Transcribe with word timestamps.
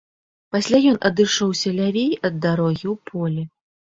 Пасля 0.53 0.77
ён 0.91 0.95
адышоўся 1.09 1.73
лявей 1.81 2.11
ад 2.29 2.39
дарогі 2.45 2.85
ў 2.93 3.11
поле. 3.11 3.43